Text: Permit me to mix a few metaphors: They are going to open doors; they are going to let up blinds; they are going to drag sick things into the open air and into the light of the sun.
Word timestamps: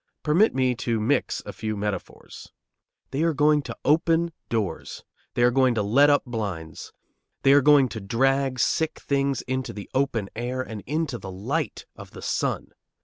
Permit 0.23 0.55
me 0.55 0.73
to 0.77 0.99
mix 0.99 1.43
a 1.45 1.53
few 1.53 1.77
metaphors: 1.77 2.51
They 3.11 3.21
are 3.21 3.35
going 3.35 3.61
to 3.61 3.77
open 3.85 4.33
doors; 4.49 5.03
they 5.35 5.43
are 5.43 5.51
going 5.51 5.75
to 5.75 5.83
let 5.83 6.09
up 6.09 6.25
blinds; 6.25 6.91
they 7.43 7.53
are 7.53 7.61
going 7.61 7.87
to 7.89 8.01
drag 8.01 8.57
sick 8.57 8.99
things 8.99 9.43
into 9.43 9.73
the 9.73 9.87
open 9.93 10.31
air 10.35 10.63
and 10.63 10.81
into 10.87 11.19
the 11.19 11.29
light 11.29 11.85
of 11.95 12.09
the 12.13 12.21
sun. 12.23 12.71